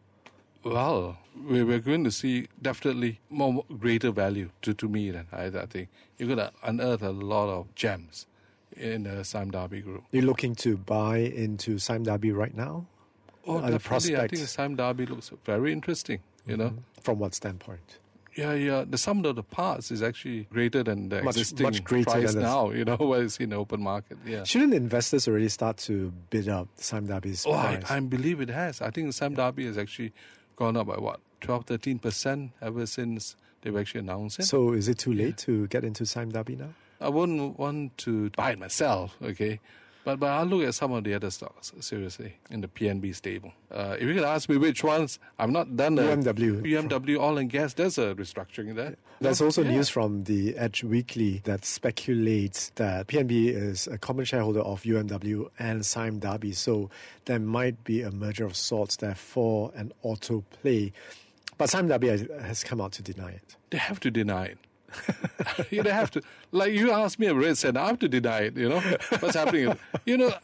Well, 0.63 1.19
we- 1.47 1.63
we're 1.65 1.79
going 1.79 2.05
to 2.05 2.11
see 2.11 2.49
definitely 2.61 3.21
more 3.31 3.65
greater 3.79 4.11
value 4.11 4.51
to, 4.63 4.75
to 4.75 4.89
me 4.89 5.11
than 5.11 5.27
I, 5.33 5.47
I 5.47 5.67
think. 5.67 5.89
You're 6.19 6.29
going 6.29 6.39
to 6.39 6.53
unearth 6.63 7.03
a 7.03 7.11
lot 7.11 7.49
of 7.49 7.75
gems 7.75 8.27
in 8.77 9.05
the 9.05 9.25
Sime 9.25 9.51
Darby 9.51 9.81
group. 9.81 10.05
You're 10.13 10.25
looking 10.25 10.55
to 10.57 10.77
buy 10.77 11.19
into 11.19 11.79
Sime 11.79 12.03
Darby 12.05 12.33
right 12.33 12.55
now? 12.55 12.87
Oh, 13.47 13.57
Uh, 13.59 13.67
the 13.67 13.71
definitely. 13.79 14.17
I 14.17 14.29
think. 14.29 14.47
Sime 14.49 14.77
Darby 14.77 15.07
looks 15.07 15.31
very 15.45 15.73
interesting, 15.73 16.21
you 16.47 16.57
know. 16.57 16.75
From 17.03 17.19
what 17.19 17.35
standpoint? 17.35 17.99
Yeah, 18.37 18.53
yeah. 18.55 18.85
The 18.89 18.97
sum 18.99 19.25
of 19.25 19.35
the 19.35 19.43
parts 19.43 19.91
is 19.91 20.03
actually 20.03 20.45
greater 20.53 20.85
than 20.85 21.09
the 21.09 21.23
Much- 21.23 21.37
existing 21.37 21.65
much 21.65 21.83
greater 21.83 22.11
price 22.11 22.35
now, 22.35 22.71
you 22.71 22.85
know, 22.85 22.97
what 23.01 23.21
is 23.23 23.39
in 23.39 23.51
the 23.51 23.57
open 23.57 23.83
market. 23.83 24.19
Yeah. 24.25 24.45
Shouldn't 24.45 24.73
investors 24.75 25.27
already 25.27 25.49
start 25.49 25.79
to 25.79 26.13
bid 26.31 26.49
up 26.49 26.69
Sime 26.77 27.07
Darby's 27.07 27.45
Oh, 27.47 27.53
I, 27.55 27.77
price? 27.79 27.91
I 27.91 28.01
believe 28.01 28.41
it 28.41 28.51
has. 28.51 28.81
I 28.83 28.91
think 28.91 29.13
Sime 29.15 29.35
Darby 29.35 29.67
has 29.67 29.77
actually 29.79 30.13
gone 30.61 30.77
up 30.77 30.87
by 30.87 30.99
what, 30.99 31.21
12, 31.41 31.65
13% 31.67 32.51
ever 32.61 32.85
since 32.85 33.35
they've 33.63 33.77
actually 33.77 34.01
announced 34.01 34.39
it. 34.39 34.45
so 34.45 34.73
is 34.73 34.89
it 34.89 34.99
too 34.99 35.13
late 35.13 35.39
to 35.39 35.67
get 35.69 35.85
into 35.85 36.05
Sime 36.05 36.31
Darby 36.31 36.55
now? 36.55 36.69
I 37.01 37.09
wouldn't 37.09 37.59
want 37.59 37.97
to 37.99 38.29
buy 38.31 38.51
it 38.53 38.59
myself, 38.59 39.17
okay? 39.23 39.59
But 40.05 40.19
but 40.19 40.29
I'll 40.29 40.47
look 40.47 40.63
at 40.67 40.75
some 40.75 40.93
of 40.93 41.05
the 41.05 41.13
other 41.15 41.31
stocks, 41.31 41.73
seriously, 41.81 42.37
in 42.51 42.63
the 42.63 42.69
PNB 42.69 43.15
stable. 43.15 43.53
Uh, 43.71 43.97
if 43.99 44.09
you 44.09 44.15
can 44.15 44.25
ask 44.25 44.49
me 44.49 44.57
which 44.57 44.83
ones, 44.83 45.19
I've 45.39 45.51
not 45.51 45.77
done 45.77 45.99
a 45.99 46.03
UMW. 46.03 46.63
UMW 46.63 47.19
oil 47.19 47.37
and 47.39 47.51
gas, 47.51 47.75
there's 47.75 47.99
a 47.99 48.15
restructuring 48.15 48.75
there. 48.77 48.97
There's 49.21 49.43
also 49.43 49.63
Yeah. 49.63 49.73
news 49.73 49.91
from 49.91 50.25
the 50.25 50.57
Edge 50.57 50.83
Weekly 50.83 51.43
that 51.45 51.67
speculates 51.67 52.71
that 52.77 53.09
PNB 53.09 53.49
is 53.51 53.87
a 53.87 53.99
common 53.99 54.25
shareholder 54.25 54.61
of 54.61 54.85
UMW 54.85 55.51
and 55.59 55.85
Sime 55.85 56.19
Darby, 56.19 56.53
so 56.53 56.89
there 57.27 57.39
might 57.39 57.85
be 57.85 58.01
a 58.01 58.11
merger 58.11 58.47
of 58.47 58.57
sorts 58.57 58.97
there 58.97 59.15
for 59.15 59.71
an 59.77 59.93
auto 60.03 60.43
play. 60.63 60.93
But 61.59 61.69
Sime 61.69 61.91
has, 61.91 62.27
has 62.41 62.65
come 62.65 62.81
out 62.81 62.93
to 62.93 63.03
deny 63.03 63.33
it. 63.33 63.57
They 63.69 63.77
have 63.79 64.01
to 64.01 64.11
deny 64.11 64.47
it. 64.47 64.59
you 65.71 65.83
they 65.83 65.93
have 65.93 66.11
to. 66.13 66.23
Like 66.53 66.73
you 66.73 66.91
asked 66.91 67.19
me 67.19 67.27
a 67.27 67.35
red 67.35 67.57
said, 67.59 67.77
I 67.77 67.87
have 67.89 67.99
to 68.01 68.09
deny 68.09 68.41
it. 68.41 68.57
You 68.57 68.69
know 68.69 68.81
what's 69.21 69.37
happening? 69.37 69.77
You 70.05 70.17
know, 70.17 70.35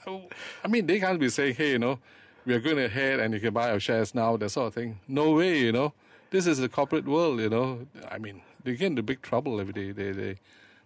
I 0.65 0.69
mean, 0.69 0.87
they 0.87 1.01
can't 1.01 1.19
be 1.19 1.29
saying, 1.29 1.57
"Hey, 1.57 1.73
you 1.73 1.79
know, 1.79 1.99
we 2.45 2.55
are 2.55 2.61
going 2.61 2.79
ahead 2.79 3.21
and 3.21 3.35
you 3.35 3.41
can 3.41 3.53
buy 3.53 3.71
our 3.71 3.81
shares 3.81 4.15
now." 4.15 4.37
That 4.37 4.51
sort 4.51 4.69
of 4.69 4.75
thing. 4.75 5.01
No 5.09 5.33
way. 5.33 5.59
You 5.59 5.73
know, 5.73 5.93
this 6.31 6.47
is 6.47 6.59
the 6.59 6.69
corporate 6.69 7.07
world. 7.07 7.41
You 7.41 7.49
know, 7.49 7.87
I 8.11 8.19
mean, 8.19 8.43
they 8.65 8.77
get 8.77 8.87
into 8.87 9.03
big 9.03 9.23
trouble 9.23 9.61
every 9.61 9.73
day. 9.73 9.93
They 9.93 10.13
they 10.13 10.37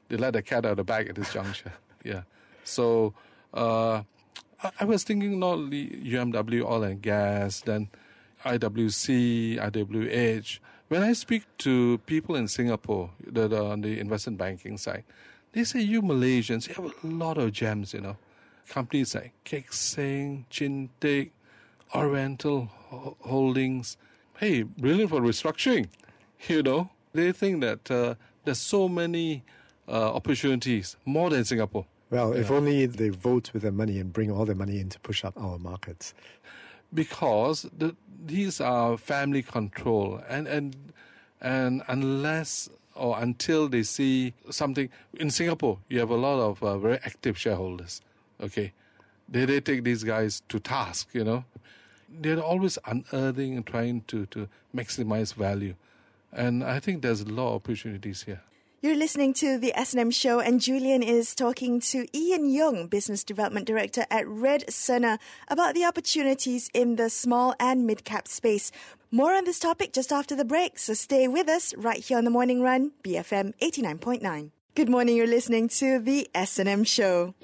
they 0.09 0.17
let 0.17 0.33
the 0.33 0.43
cat 0.43 0.64
out 0.67 0.73
of 0.73 0.76
the 0.79 0.85
bag 0.85 1.09
at 1.09 1.14
this 1.14 1.33
juncture. 1.33 1.73
Yeah. 2.02 2.23
So 2.64 3.12
uh, 3.52 4.05
I, 4.62 4.71
I 4.81 4.85
was 4.87 5.05
thinking 5.05 5.38
not 5.38 5.59
UMW 5.59 6.64
oil 6.64 6.83
and 6.83 7.02
gas, 7.02 7.61
then 7.61 7.90
IWC, 8.43 9.59
IWH. 9.59 10.59
When 10.90 11.04
I 11.04 11.12
speak 11.12 11.44
to 11.59 11.99
people 11.99 12.35
in 12.35 12.49
Singapore 12.49 13.11
that 13.25 13.52
are 13.52 13.70
on 13.70 13.82
the 13.82 14.00
investment 14.00 14.38
banking 14.38 14.76
side, 14.76 15.04
they 15.52 15.62
say 15.62 15.82
you 15.82 16.02
Malaysians 16.02 16.66
you 16.66 16.75
have 16.75 16.92
a 17.04 17.06
lot 17.06 17.38
of 17.38 17.52
gems, 17.52 17.94
you 17.94 18.00
know. 18.00 18.16
Companies 18.68 19.14
like 19.14 19.32
Keck 19.44 19.73
Seng, 19.73 20.47
Chin 20.50 20.88
Teck, 21.00 21.28
Oriental 21.94 22.64
Holdings. 23.20 23.99
Hey, 24.38 24.62
brilliant 24.64 25.11
for 25.11 25.20
restructuring, 25.20 25.90
you 26.49 26.61
know. 26.61 26.90
They 27.12 27.30
think 27.30 27.61
that 27.61 27.88
uh, 27.88 28.16
there's 28.44 28.59
so 28.59 28.88
many 28.88 29.44
uh, 29.87 30.12
opportunities, 30.12 30.97
more 31.04 31.30
than 31.30 31.44
Singapore. 31.44 31.87
Well, 32.11 32.32
if 32.32 32.50
only 32.50 32.87
they 32.87 33.11
vote 33.11 33.52
with 33.52 33.62
their 33.62 33.70
money 33.70 34.00
and 34.00 34.12
bring 34.12 34.32
all 34.32 34.44
their 34.44 34.56
money 34.56 34.80
in 34.80 34.88
to 34.88 34.99
push 34.99 35.25
up 35.25 35.40
our 35.40 35.56
markets. 35.56 36.14
Because 36.92 37.66
the, 37.76 37.94
these 38.25 38.61
are 38.61 38.99
family 38.99 39.42
control, 39.42 40.20
and 40.28 40.47
and 40.49 40.76
and 41.40 41.82
unless 41.88 42.68
or 42.94 43.20
until 43.20 43.68
they 43.68 43.82
see 43.82 44.35
something 44.50 44.90
in 45.18 45.30
Singapore, 45.30 45.78
you 45.88 46.00
have 46.00 46.11
a 46.11 46.16
lot 46.16 46.40
of 46.40 46.62
uh, 46.62 46.76
very 46.78 46.99
active 47.04 47.38
shareholders. 47.38 48.00
Okay, 48.42 48.73
they 49.28 49.44
they 49.44 49.61
take 49.61 49.85
these 49.85 50.04
guys 50.04 50.42
to 50.49 50.59
task. 50.59 51.09
You 51.12 51.25
know, 51.25 51.44
they're 52.09 52.40
always 52.40 52.78
unearthing 52.87 53.56
and 53.56 53.66
trying 53.66 54.02
to 54.09 54.26
to 54.26 54.49
maximize 54.75 55.35
value, 55.35 55.75
and 56.32 56.64
I 56.64 56.80
think 56.80 57.02
there's 57.02 57.20
a 57.23 57.28
lot 57.28 57.49
of 57.50 57.54
opportunities 57.56 58.25
here. 58.25 58.42
You're 58.83 58.97
listening 58.97 59.35
to 59.35 59.59
the 59.59 59.79
S&M 59.79 60.11
show 60.11 60.41
and 60.41 60.59
Julian 60.59 61.03
is 61.03 61.35
talking 61.35 61.81
to 61.81 62.07
Ian 62.17 62.49
Young, 62.49 62.87
Business 62.87 63.23
Development 63.23 63.67
Director 63.67 64.07
at 64.11 64.27
Red 64.27 64.73
Sena, 64.73 65.19
about 65.49 65.75
the 65.75 65.85
opportunities 65.85 66.71
in 66.73 66.97
the 66.97 67.11
small 67.11 67.55
and 67.61 67.87
mid-cap 67.87 68.27
space. 68.27 68.73
More 69.11 69.35
on 69.35 69.45
this 69.45 69.59
topic 69.59 69.93
just 69.93 70.11
after 70.11 70.35
the 70.35 70.47
break, 70.47 70.79
so 70.79 70.95
stay 70.95 71.29
with 71.29 71.47
us 71.47 71.75
right 71.75 71.99
here 71.99 72.17
on 72.17 72.25
the 72.25 72.31
Morning 72.31 72.63
Run, 72.63 72.93
BFM 73.05 73.53
89.9. 73.61 74.51
Good 74.75 74.89
morning. 74.89 75.15
You're 75.15 75.27
listening 75.27 75.69
to 75.69 75.99
the 75.99 76.31
S&M 76.35 76.85
show. 76.85 77.35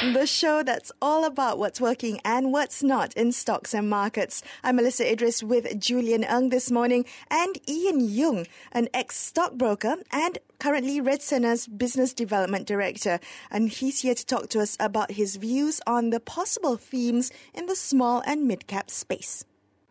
The 0.00 0.28
show 0.28 0.62
that's 0.62 0.92
all 1.02 1.24
about 1.24 1.58
what's 1.58 1.80
working 1.80 2.20
and 2.24 2.52
what's 2.52 2.84
not 2.84 3.12
in 3.14 3.32
stocks 3.32 3.74
and 3.74 3.90
markets. 3.90 4.44
I'm 4.62 4.76
Melissa 4.76 5.10
Idris 5.10 5.42
with 5.42 5.80
Julian 5.80 6.22
Ung 6.22 6.50
this 6.50 6.70
morning 6.70 7.04
and 7.32 7.58
Ian 7.68 7.98
Young, 7.98 8.46
an 8.70 8.88
ex-stockbroker 8.94 9.96
and 10.12 10.38
currently 10.60 11.00
Red 11.00 11.20
Sena's 11.20 11.66
business 11.66 12.14
development 12.14 12.68
director. 12.68 13.18
And 13.50 13.70
he's 13.70 14.02
here 14.02 14.14
to 14.14 14.24
talk 14.24 14.50
to 14.50 14.60
us 14.60 14.76
about 14.78 15.10
his 15.10 15.34
views 15.34 15.80
on 15.84 16.10
the 16.10 16.20
possible 16.20 16.76
themes 16.76 17.32
in 17.52 17.66
the 17.66 17.74
small 17.74 18.22
and 18.24 18.46
mid-cap 18.46 18.90
space. 18.90 19.44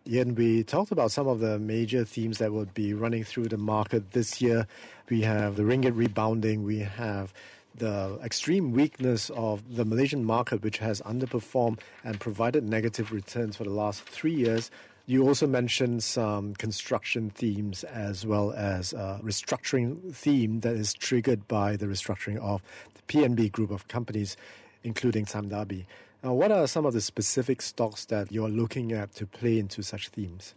Ian, 0.07 0.35
we 0.35 0.63
talked 0.63 0.93
about 0.93 1.11
some 1.11 1.27
of 1.27 1.41
the 1.41 1.59
major 1.59 2.05
themes 2.05 2.37
that 2.37 2.53
would 2.53 2.73
be 2.73 2.93
running 2.93 3.25
through 3.25 3.49
the 3.49 3.57
market 3.57 4.11
this 4.11 4.41
year. 4.41 4.67
We 5.09 5.23
have 5.23 5.57
the 5.57 5.63
ringgit 5.63 5.97
rebounding. 5.97 6.63
We 6.63 6.79
have 6.79 7.33
the 7.77 8.19
extreme 8.23 8.71
weakness 8.71 9.29
of 9.31 9.75
the 9.75 9.85
Malaysian 9.85 10.23
market, 10.23 10.63
which 10.63 10.79
has 10.79 11.01
underperformed 11.01 11.79
and 12.03 12.19
provided 12.19 12.63
negative 12.63 13.11
returns 13.11 13.55
for 13.55 13.63
the 13.63 13.69
last 13.69 14.03
three 14.03 14.33
years. 14.33 14.71
You 15.05 15.25
also 15.25 15.47
mentioned 15.47 16.03
some 16.03 16.53
construction 16.55 17.29
themes 17.29 17.83
as 17.85 18.25
well 18.25 18.51
as 18.51 18.93
a 18.93 19.21
restructuring 19.23 20.13
theme 20.13 20.59
that 20.61 20.75
is 20.75 20.93
triggered 20.93 21.47
by 21.47 21.77
the 21.77 21.85
restructuring 21.85 22.37
of 22.39 22.61
the 22.93 23.01
PNB 23.03 23.51
group 23.51 23.71
of 23.71 23.87
companies, 23.87 24.35
including 24.83 25.25
Sime 25.25 25.47
Darby. 25.47 25.87
Now, 26.23 26.33
what 26.33 26.51
are 26.51 26.67
some 26.67 26.85
of 26.85 26.93
the 26.93 27.01
specific 27.01 27.61
stocks 27.61 28.05
that 28.05 28.31
you're 28.31 28.49
looking 28.49 28.91
at 28.91 29.13
to 29.15 29.25
play 29.25 29.59
into 29.59 29.81
such 29.81 30.09
themes? 30.09 30.55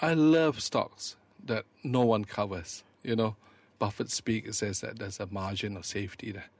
I 0.00 0.14
love 0.14 0.60
stocks 0.60 1.16
that 1.44 1.64
no 1.82 2.02
one 2.02 2.24
covers. 2.24 2.84
You 3.02 3.16
know, 3.16 3.36
Buffett 3.78 4.10
speak 4.10 4.52
says 4.54 4.80
that 4.80 4.98
there's 4.98 5.20
a 5.20 5.26
margin 5.26 5.76
of 5.76 5.86
safety 5.86 6.32
there. 6.32 6.50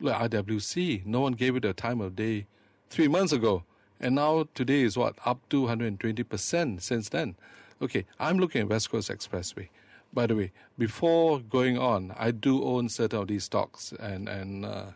Look, 0.00 0.14
IWC, 0.14 1.06
no 1.06 1.20
one 1.20 1.32
gave 1.32 1.56
it 1.56 1.64
a 1.64 1.72
time 1.72 2.00
of 2.00 2.14
day 2.14 2.46
three 2.90 3.08
months 3.08 3.32
ago. 3.32 3.64
And 4.00 4.14
now 4.14 4.46
today 4.54 4.82
is 4.82 4.96
what, 4.96 5.16
up 5.24 5.40
to 5.50 5.62
120% 5.62 6.80
since 6.80 7.08
then. 7.08 7.34
Okay, 7.82 8.06
I'm 8.18 8.38
looking 8.38 8.62
at 8.62 8.68
West 8.68 8.90
Coast 8.90 9.10
Expressway. 9.10 9.68
By 10.12 10.26
the 10.26 10.36
way, 10.36 10.52
before 10.78 11.40
going 11.40 11.78
on, 11.78 12.14
I 12.16 12.30
do 12.30 12.62
own 12.64 12.88
certain 12.88 13.20
of 13.20 13.28
these 13.28 13.44
stocks, 13.44 13.92
and, 13.98 14.28
and 14.28 14.64
uh, 14.64 14.86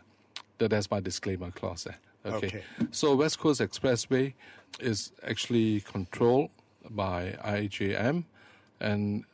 that, 0.57 0.71
that's 0.71 0.89
my 0.89 0.99
disclaimer 0.99 1.51
clause 1.51 1.83
there. 1.83 1.97
Okay. 2.25 2.47
Okay. 2.47 2.63
So 2.91 3.15
West 3.15 3.39
Coast 3.39 3.61
Expressway 3.61 4.33
is 4.79 5.11
actually 5.27 5.81
controlled 5.81 6.49
by 6.89 7.37
IJM, 7.43 8.23
and 8.79 9.25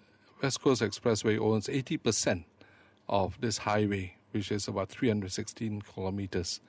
West 0.42 0.62
Coast 0.62 0.82
Expressway 0.82 1.38
owns 1.38 1.68
80% 1.68 2.46
of 3.10 3.40
this 3.42 3.60
highway, 3.60 4.16
which 4.32 4.52
is 4.52 4.68
about 4.68 4.90
316 4.90 5.82
kilometers, 5.82 6.62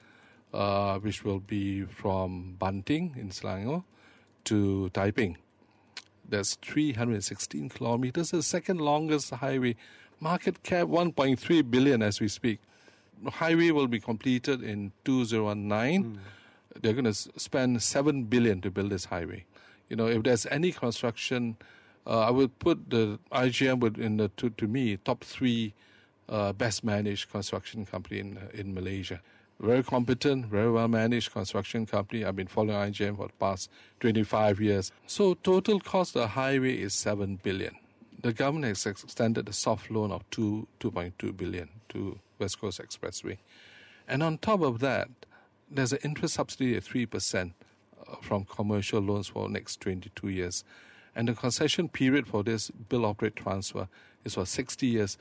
uh, 0.52 0.98
which 0.98 1.24
will 1.24 1.38
be 1.38 1.82
from 1.82 2.56
Banting 2.58 3.14
in 3.16 3.30
Selangor 3.30 3.84
to 4.44 4.88
Taiping. 4.90 5.36
That's 6.28 6.56
316 6.56 7.68
kilometers, 7.68 8.30
the 8.30 8.42
second 8.42 8.80
longest 8.80 9.30
highway. 9.30 9.76
Market 10.18 10.62
cap 10.62 10.86
1.3 10.86 11.70
billion 11.70 12.02
as 12.02 12.20
we 12.20 12.28
speak 12.28 12.60
The 13.22 13.30
highway 13.30 13.70
will 13.70 13.86
be 13.86 14.00
completed 14.00 14.62
in 14.62 14.92
2009. 15.04 16.04
Mm. 16.04 16.18
They're 16.80 16.92
going 16.92 17.04
to 17.04 17.14
spend 17.14 17.82
7 17.82 18.24
billion 18.24 18.60
to 18.62 18.70
build 18.70 18.90
this 18.90 19.06
highway. 19.06 19.44
You 19.88 19.96
know, 19.96 20.06
if 20.06 20.22
there's 20.22 20.46
any 20.46 20.72
construction, 20.72 21.56
uh, 22.06 22.20
I 22.20 22.30
would 22.30 22.58
put 22.58 22.90
the 22.90 23.18
IJM 23.32 23.80
would 23.80 23.98
in 23.98 24.16
the 24.16 24.28
to, 24.36 24.50
to 24.50 24.66
me 24.66 24.96
top 24.98 25.24
three 25.24 25.74
uh, 26.28 26.52
best 26.52 26.84
managed 26.84 27.30
construction 27.30 27.86
company 27.86 28.20
in 28.20 28.38
in 28.54 28.74
Malaysia. 28.74 29.20
Very 29.60 29.82
competent, 29.82 30.46
very 30.46 30.70
well 30.70 30.88
managed 30.88 31.32
construction 31.32 31.84
company. 31.84 32.24
I've 32.24 32.36
been 32.36 32.46
following 32.46 32.92
IJM 32.92 33.16
for 33.16 33.26
the 33.26 33.34
past 33.34 33.68
25 34.00 34.58
years. 34.58 34.90
So 35.06 35.34
total 35.34 35.80
cost 35.80 36.16
of 36.16 36.22
the 36.22 36.28
highway 36.28 36.78
is 36.78 36.94
7 36.94 37.40
billion. 37.42 37.76
The 38.22 38.32
government 38.32 38.64
has 38.64 38.86
extended 38.86 39.48
a 39.50 39.52
soft 39.52 39.90
loan 39.90 40.12
of 40.12 40.28
2 40.30 40.66
2.2 40.80 41.36
billion 41.36 41.68
to 41.90 42.18
West 42.38 42.58
Coast 42.58 42.80
Expressway. 42.80 43.36
And 44.08 44.22
on 44.22 44.38
top 44.38 44.62
of 44.62 44.78
that, 44.80 45.08
there's 45.70 45.92
an 45.92 46.00
interest 46.02 46.34
subsidy 46.34 46.76
of 46.76 46.84
3% 46.84 47.52
uh, 48.08 48.16
from 48.22 48.44
commercial 48.44 49.00
loans 49.00 49.28
for 49.28 49.48
next 49.48 49.80
22 49.80 50.28
years. 50.28 50.64
And 51.20 51.28
the 51.28 51.34
concession 51.34 51.90
period 51.90 52.26
for 52.26 52.42
this 52.42 52.70
bill 52.70 53.04
operate 53.04 53.36
transfer 53.36 53.88
is 54.24 54.36
for 54.36 54.46
60 54.46 54.86
years. 54.86 55.18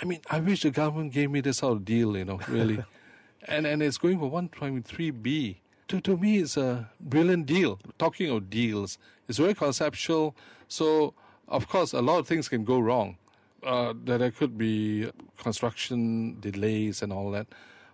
I 0.00 0.04
mean, 0.04 0.20
I 0.30 0.38
wish 0.38 0.62
the 0.62 0.70
government 0.70 1.12
gave 1.12 1.28
me 1.32 1.40
this 1.40 1.58
sort 1.58 1.72
of 1.78 1.84
deal, 1.84 2.16
you 2.16 2.24
know, 2.24 2.38
really. 2.46 2.84
and, 3.48 3.66
and 3.66 3.82
it's 3.82 3.98
going 3.98 4.20
for 4.20 4.30
1.3B. 4.30 5.56
To, 5.88 6.00
to 6.02 6.16
me, 6.16 6.38
it's 6.38 6.56
a 6.56 6.88
brilliant 7.00 7.46
deal. 7.46 7.80
Talking 7.98 8.30
of 8.30 8.48
deals, 8.48 8.96
it's 9.26 9.38
very 9.38 9.54
conceptual. 9.54 10.36
So, 10.68 11.14
of 11.48 11.68
course, 11.68 11.92
a 11.94 12.00
lot 12.00 12.20
of 12.20 12.28
things 12.28 12.48
can 12.48 12.62
go 12.62 12.78
wrong 12.78 13.16
uh, 13.64 13.94
that 14.04 14.18
there 14.18 14.30
could 14.30 14.56
be 14.56 15.10
construction 15.36 16.38
delays 16.38 17.02
and 17.02 17.12
all 17.12 17.32
that. 17.32 17.48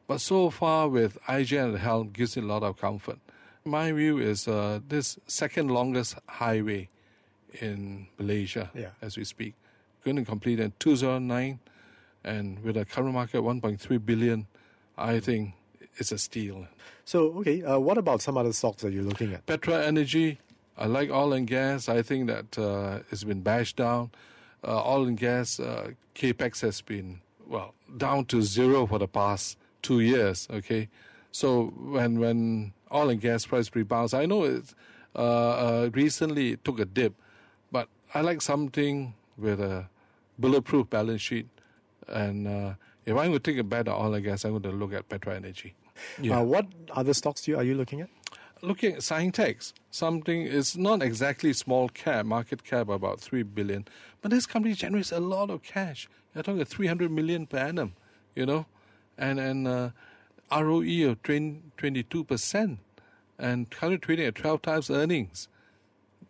But 0.07 0.21
so 0.21 0.51
far, 0.51 0.91
with 0.91 1.17
IJM 1.27 1.69
at 1.69 1.73
the 1.73 1.79
helm, 1.79 2.11
gives 2.11 2.37
it 2.37 2.45
a 2.45 2.47
lot 2.47 2.63
of 2.63 2.79
comfort. 2.79 3.19
My 3.65 3.93
view 3.93 4.19
is 4.19 4.47
uh, 4.47 4.81
this 4.87 5.19
second 5.27 5.71
longest 5.71 6.17
highway 6.29 6.91
in 7.63 8.07
Malaysia 8.19 8.71
Yeah. 8.75 8.91
as 9.03 9.17
we 9.17 9.25
speak, 9.25 9.55
going 10.05 10.17
to 10.17 10.25
complete 10.25 10.61
in 10.61 10.73
2009, 10.79 11.59
and 12.25 12.59
with 12.63 12.77
a 12.77 12.85
current 12.85 13.13
market 13.15 13.43
1.3 13.43 13.99
billion, 14.05 14.47
I 14.99 15.21
think 15.21 15.55
it's 15.99 16.13
a 16.13 16.19
steal. 16.19 16.67
So, 17.05 17.33
okay, 17.39 17.63
uh, 17.63 17.79
what 17.79 17.99
about 17.99 18.21
some 18.23 18.37
other 18.37 18.53
stocks 18.53 18.83
that 18.83 18.93
you're 18.93 19.05
looking 19.05 19.33
at? 19.33 19.47
Petra 19.47 19.85
Energy, 19.87 20.39
I 20.77 20.87
like 20.87 21.11
oil 21.11 21.33
and 21.33 21.47
gas. 21.47 21.89
I 21.89 22.03
think 22.03 22.27
that 22.29 22.59
uh, 22.59 23.01
it's 23.11 23.25
been 23.25 23.41
bashed 23.43 23.77
down. 23.77 24.11
Uh, 24.67 24.83
oil 24.85 25.07
and 25.07 25.17
gas 25.17 25.61
uh, 25.61 25.91
capex 26.15 26.61
has 26.63 26.81
been 26.81 27.21
well 27.47 27.75
down 27.97 28.25
to 28.27 28.43
zero 28.43 28.87
for 28.87 28.99
the 28.99 29.07
past 29.07 29.57
two 29.83 30.01
years. 30.01 30.49
Okay, 30.51 30.89
so 31.31 31.67
when 31.79 32.19
when 32.19 32.73
oil 32.93 33.09
and 33.11 33.21
gas 33.21 33.47
price 33.47 33.71
rebounds, 33.75 34.13
I 34.13 34.27
know 34.27 34.43
it 34.45 34.75
uh, 35.15 35.19
uh, 35.21 35.91
recently 35.95 36.53
it 36.53 36.65
took 36.65 36.81
a 36.81 36.85
dip, 36.85 37.15
I 38.17 38.21
like 38.23 38.41
something 38.43 39.15
with 39.37 39.61
a 39.61 39.89
bulletproof 40.39 40.89
balance 40.91 41.21
sheet. 41.23 41.49
And 42.09 42.47
uh, 42.49 42.75
if 43.05 43.13
I'm 43.17 43.29
going 43.29 43.33
to 43.33 43.39
take 43.39 43.59
a 43.59 43.65
bet 43.65 43.89
on 43.89 44.01
oil 44.01 44.15
and 44.15 44.25
gas, 44.25 44.45
I'm 44.45 44.53
going 44.53 44.63
to 44.63 44.71
look 44.71 44.93
at 44.93 45.09
Petra 45.09 45.35
Energy. 45.37 45.75
Yeah 46.21 46.39
Uh, 46.39 46.43
what 46.45 46.67
other 46.91 47.15
stocks 47.15 47.43
do 47.43 47.51
you, 47.53 47.57
are 47.59 47.65
you 47.65 47.75
looking 47.75 48.01
at? 48.01 48.09
looking 48.63 48.95
at 48.95 49.01
Scientex, 49.01 49.73
something 49.91 50.41
is 50.43 50.77
not 50.77 51.03
exactly 51.03 51.53
small 51.53 51.89
cap, 51.91 52.25
market 52.25 52.65
cap 52.65 52.89
about 52.89 53.21
three 53.21 53.43
billion, 53.43 53.87
but 54.23 54.31
this 54.31 54.47
company 54.47 54.75
generates 54.75 55.13
a 55.13 55.21
lot 55.21 55.51
of 55.51 55.63
cash. 55.63 56.09
You're 56.35 56.43
talking 56.43 56.65
three 56.65 56.87
hundred 56.87 57.11
million 57.13 57.47
per 57.47 57.59
annum, 57.59 57.93
you 58.35 58.47
know, 58.47 58.65
and 59.19 59.39
and 59.39 59.69
uh, 59.69 59.91
ROE 60.51 61.11
of 61.11 61.23
twenty 61.23 62.03
two 62.03 62.25
percent. 62.25 62.79
and 63.39 63.71
currently 63.71 63.99
trading 63.99 64.27
at 64.27 64.35
12 64.35 64.63
times 64.63 64.91
earnings. 64.91 65.49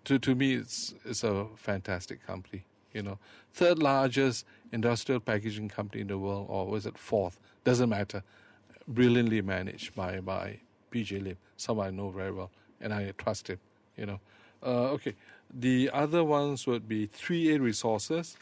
To, 0.07 0.19
to 0.21 0.35
me, 0.35 0.55
it's, 0.55 0.95
it's 1.05 1.25
a 1.25 1.47
fantastic 1.57 2.25
company. 2.27 2.65
You 2.93 3.03
know, 3.03 3.19
third 3.53 3.81
largest 3.81 4.47
industrial 4.73 5.21
packaging 5.21 5.69
company 5.69 6.03
in 6.03 6.09
the 6.09 6.17
world, 6.17 6.47
or 6.49 6.67
was 6.67 6.87
it 6.87 6.97
fourth? 6.97 7.39
Doesn't 7.65 7.89
matter. 7.89 8.23
Brilliantly 8.89 9.43
managed 9.43 9.95
by, 9.95 10.21
by 10.21 10.61
PJ 10.93 11.23
Lim, 11.23 11.37
someone 11.57 11.89
I 11.89 11.91
know 11.91 12.11
very 12.11 12.33
well, 12.33 12.51
and 12.81 12.95
I 12.95 13.13
trust 13.19 13.49
him. 13.49 13.59
You 13.97 14.07
know, 14.07 14.21
uh, 14.65 14.93
okay. 14.93 15.15
The 15.53 15.91
other 15.93 16.25
ones 16.25 16.67
would 16.67 16.89
be 16.89 17.09
3A 17.09 17.61
Resources, 17.61 18.37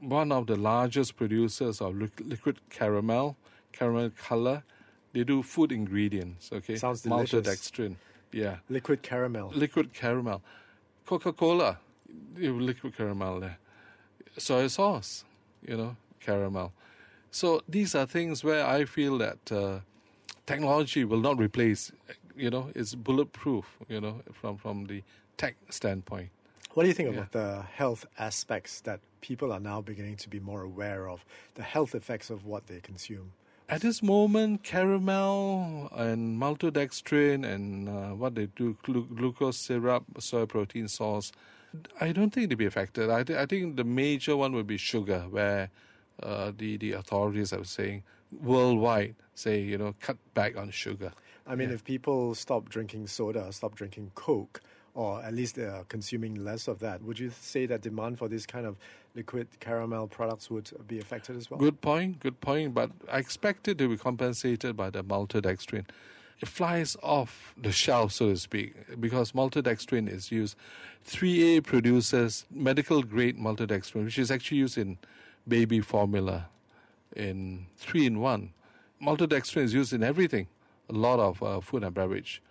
one 0.00 0.32
of 0.32 0.46
the 0.46 0.56
largest 0.56 1.16
producers 1.16 1.80
of 1.80 1.96
liquid 1.96 2.58
caramel, 2.70 3.36
caramel 3.72 4.10
color. 4.10 4.62
They 5.12 5.24
do 5.24 5.42
food 5.42 5.72
ingredients. 5.72 6.50
Okay, 6.52 6.76
sounds 6.76 7.00
delicious. 7.00 7.46
Maltodextrin, 7.46 7.96
yeah. 8.32 8.56
Liquid 8.68 9.02
caramel. 9.02 9.50
Liquid 9.54 9.94
caramel. 9.94 10.42
Coca 11.06 11.32
Cola, 11.32 11.78
the 12.34 12.48
liquid 12.50 12.96
caramel 12.96 13.40
there. 13.40 13.58
Soy 14.36 14.66
sauce, 14.66 15.24
you 15.66 15.76
know, 15.76 15.96
caramel. 16.20 16.72
So 17.30 17.62
these 17.68 17.94
are 17.94 18.06
things 18.06 18.42
where 18.42 18.66
I 18.66 18.84
feel 18.84 19.16
that 19.18 19.52
uh, 19.52 19.80
technology 20.46 21.04
will 21.04 21.20
not 21.20 21.38
replace. 21.38 21.92
You 22.36 22.50
know, 22.50 22.70
it's 22.74 22.94
bulletproof. 22.94 23.64
You 23.88 24.00
know, 24.00 24.20
from 24.32 24.56
from 24.56 24.86
the 24.86 25.02
tech 25.36 25.56
standpoint. 25.70 26.30
What 26.74 26.82
do 26.82 26.88
you 26.88 26.94
think 26.94 27.10
yeah. 27.10 27.18
about 27.20 27.32
the 27.32 27.62
health 27.62 28.04
aspects 28.18 28.80
that 28.82 29.00
people 29.20 29.52
are 29.52 29.60
now 29.60 29.80
beginning 29.80 30.16
to 30.16 30.28
be 30.28 30.40
more 30.40 30.62
aware 30.62 31.08
of, 31.08 31.24
the 31.54 31.62
health 31.62 31.94
effects 31.94 32.28
of 32.30 32.44
what 32.44 32.66
they 32.66 32.80
consume? 32.80 33.32
At 33.68 33.80
this 33.80 34.00
moment, 34.00 34.62
caramel 34.62 35.88
and 35.92 36.40
maltodextrin 36.40 37.44
and 37.44 37.88
uh, 37.88 38.14
what 38.14 38.36
they 38.36 38.46
do, 38.46 38.76
glu- 38.84 39.08
glucose 39.12 39.58
syrup, 39.58 40.04
soy 40.20 40.46
protein 40.46 40.86
sauce, 40.86 41.32
I 42.00 42.12
don't 42.12 42.30
think 42.30 42.48
they'll 42.48 42.56
be 42.56 42.66
affected. 42.66 43.10
I, 43.10 43.24
th- 43.24 43.36
I 43.36 43.44
think 43.44 43.74
the 43.74 43.82
major 43.82 44.36
one 44.36 44.52
would 44.52 44.68
be 44.68 44.76
sugar, 44.76 45.26
where 45.28 45.70
uh, 46.22 46.52
the, 46.56 46.76
the 46.76 46.92
authorities 46.92 47.52
are 47.52 47.64
saying 47.64 48.04
worldwide 48.40 49.16
say, 49.34 49.60
you 49.60 49.76
know, 49.78 49.96
cut 50.00 50.16
back 50.34 50.56
on 50.56 50.70
sugar. 50.70 51.12
I 51.44 51.56
mean, 51.56 51.68
yeah. 51.68 51.74
if 51.74 51.84
people 51.84 52.36
stop 52.36 52.68
drinking 52.68 53.08
soda, 53.08 53.52
stop 53.52 53.74
drinking 53.74 54.12
Coke, 54.14 54.60
or 54.96 55.22
at 55.22 55.34
least 55.34 55.56
they're 55.56 55.84
consuming 55.90 56.42
less 56.42 56.66
of 56.68 56.78
that. 56.78 57.02
Would 57.02 57.18
you 57.18 57.30
say 57.30 57.66
that 57.66 57.82
demand 57.82 58.18
for 58.18 58.28
this 58.28 58.46
kind 58.46 58.64
of 58.64 58.76
liquid 59.14 59.46
caramel 59.60 60.08
products 60.08 60.50
would 60.50 60.70
be 60.88 60.98
affected 60.98 61.36
as 61.36 61.50
well? 61.50 61.60
Good 61.60 61.82
point, 61.82 62.18
good 62.18 62.40
point. 62.40 62.72
But 62.72 62.90
I 63.12 63.18
expect 63.18 63.68
it 63.68 63.76
to 63.76 63.88
be 63.88 63.98
compensated 63.98 64.74
by 64.74 64.88
the 64.88 65.04
maltodextrin. 65.04 65.84
It 66.40 66.48
flies 66.48 66.96
off 67.02 67.54
the 67.58 67.72
shelf, 67.72 68.12
so 68.12 68.30
to 68.30 68.36
speak, 68.38 68.74
because 68.98 69.32
maltodextrin 69.32 70.10
is 70.10 70.32
used. 70.32 70.56
3A 71.06 71.62
produces 71.62 72.46
medical 72.50 73.02
grade 73.02 73.38
maltodextrin, 73.38 74.04
which 74.04 74.18
is 74.18 74.30
actually 74.30 74.58
used 74.58 74.78
in 74.78 74.96
baby 75.46 75.80
formula 75.80 76.48
in 77.14 77.66
3 77.76 78.06
in 78.06 78.20
1. 78.20 78.52
Maltodextrin 79.02 79.62
is 79.62 79.74
used 79.74 79.92
in 79.92 80.02
everything, 80.02 80.46
a 80.88 80.94
lot 80.94 81.20
of 81.20 81.42
uh, 81.42 81.60
food 81.60 81.84
and 81.84 81.94
beverage 81.94 82.42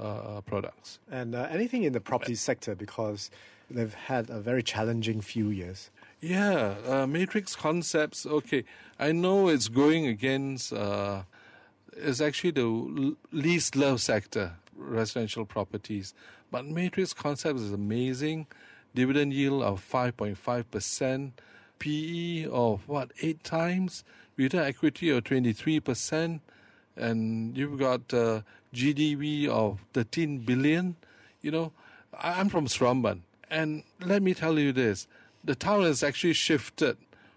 uh, 0.00 0.40
products. 0.42 0.98
And 1.10 1.34
uh, 1.34 1.48
anything 1.50 1.82
in 1.84 1.92
the 1.92 2.00
property 2.00 2.34
sector 2.34 2.74
because 2.74 3.30
they've 3.70 3.94
had 3.94 4.30
a 4.30 4.40
very 4.40 4.62
challenging 4.62 5.20
few 5.20 5.48
years. 5.48 5.90
Yeah, 6.20 6.74
uh, 6.86 7.06
Matrix 7.06 7.56
Concepts. 7.56 8.26
Okay, 8.26 8.64
I 8.98 9.12
know 9.12 9.48
it's 9.48 9.68
going 9.68 10.06
against. 10.06 10.72
Uh, 10.72 11.22
it's 11.96 12.20
actually 12.20 12.50
the 12.50 13.16
least 13.32 13.74
loved 13.76 14.00
sector, 14.00 14.52
residential 14.76 15.44
properties. 15.44 16.14
But 16.50 16.66
Matrix 16.66 17.12
Concepts 17.12 17.60
is 17.60 17.72
amazing. 17.72 18.46
Dividend 18.94 19.32
yield 19.32 19.62
of 19.62 19.80
five 19.80 20.16
point 20.16 20.36
five 20.36 20.70
percent, 20.70 21.40
PE 21.78 22.46
of 22.46 22.86
what 22.88 23.12
eight 23.22 23.42
times, 23.44 24.04
return 24.36 24.64
equity 24.64 25.10
of 25.10 25.24
twenty 25.24 25.52
three 25.52 25.80
percent, 25.80 26.42
and 27.00 27.56
you've 27.56 27.78
got 27.78 28.12
uh, 28.12 28.42
GDP 28.74 29.48
of 29.48 29.80
13 29.94 30.38
billion. 30.38 30.96
You 31.40 31.50
know, 31.50 31.72
I'm 32.18 32.48
from 32.48 32.66
Seremban, 32.66 33.20
and 33.50 33.82
let 34.00 34.22
me 34.22 34.34
tell 34.34 34.58
you 34.58 34.72
this: 34.72 35.06
the 35.42 35.54
town 35.54 35.82
has 35.82 36.02
actually 36.02 36.34
shifted 36.34 36.96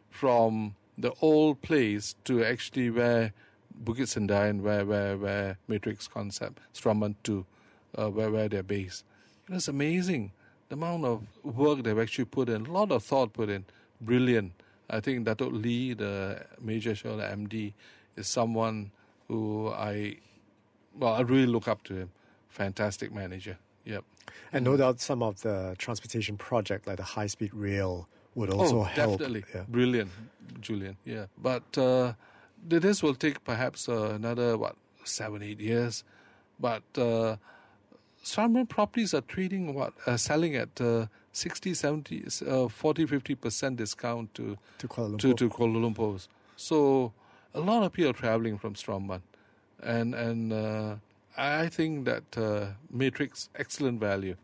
from 0.10 0.76
the 0.98 1.14
old 1.22 1.62
place 1.62 2.16
to 2.26 2.44
actually 2.44 2.90
where 2.90 3.34
Bukit 3.84 4.08
Sendayan, 4.08 4.62
where 4.62 4.86
where 4.86 5.18
where 5.18 5.58
Matrix 5.68 6.08
Concept, 6.08 6.60
Seremban 6.74 7.16
to 7.24 7.46
uh, 7.98 8.10
where 8.10 8.30
where 8.30 8.50
they're 8.50 8.64
based. 8.64 9.06
It's 9.50 9.68
amazing 9.68 10.32
the 10.70 10.76
amount 10.76 11.06
of 11.06 11.22
work 11.44 11.84
they've 11.84 12.00
actually 12.00 12.26
put 12.26 12.50
in, 12.50 12.66
a 12.66 12.72
lot 12.72 12.92
of 12.92 13.04
thought 13.04 13.32
put 13.34 13.50
in. 13.50 13.66
Brilliant. 14.02 14.54
I 14.90 15.00
think 15.00 15.26
Dato 15.26 15.50
Lee, 15.50 15.94
the 15.94 16.46
major 16.60 16.96
shareholder 16.96 17.24
MD, 17.26 17.74
is 18.16 18.28
someone 18.28 18.92
who 19.34 19.70
I 19.70 20.18
well, 21.00 21.14
I 21.14 21.22
really 21.22 21.48
look 21.48 21.68
up 21.68 21.84
to 21.86 21.96
him. 21.96 22.12
Fantastic 22.50 23.12
manager. 23.12 23.58
Yep. 23.86 24.04
And 24.54 24.64
no 24.64 24.78
doubt 24.78 25.02
some 25.02 25.24
of 25.24 25.42
the 25.42 25.76
transportation 25.80 26.38
project 26.38 26.86
like 26.86 26.98
the 26.98 27.04
high 27.04 27.26
speed 27.28 27.52
rail 27.54 28.08
would 28.36 28.52
oh, 28.52 28.60
also 28.60 28.80
oh, 28.82 28.84
help. 28.84 29.20
Definitely. 29.20 29.44
Yeah. 29.54 29.64
Brilliant, 29.68 30.12
Julian. 30.62 30.98
Yeah. 31.04 31.26
But 31.42 31.78
uh, 31.78 32.14
this 32.64 33.02
will 33.02 33.16
take 33.16 33.44
perhaps 33.44 33.90
uh, 33.90 34.12
another, 34.14 34.56
what, 34.56 34.76
seven, 35.04 35.42
eight 35.42 35.60
years. 35.60 36.04
But 36.60 36.84
uh, 36.96 37.38
properties 38.70 39.16
are 39.16 39.22
trading, 39.22 39.74
what, 39.74 39.94
uh, 40.06 40.18
selling 40.18 40.56
at 40.56 40.80
uh, 40.80 41.08
60, 41.32 41.74
70, 41.74 42.26
uh, 42.48 42.68
40, 42.68 43.06
50% 43.08 43.76
discount 43.78 44.34
to, 44.36 44.58
to 44.78 44.88
Kuala 44.88 45.14
Lumpur. 45.14 45.20
To, 45.20 45.34
to 45.34 45.50
Kuala 45.50 45.96
Lumpur. 45.96 46.28
So 46.56 47.12
a 47.54 47.60
lot 47.60 47.84
of 47.84 47.94
people 47.94 48.12
are 48.12 48.14
traveling 48.14 48.58
from 48.58 48.74
Seremban 48.74 49.22
and 49.84 50.16
and 50.16 50.54
uh, 50.54 50.96
I 51.38 51.68
think 51.70 52.06
that 52.06 52.38
uh, 52.38 52.74
Matrix 52.90 53.50
excellent 53.56 54.00
value. 54.00 54.36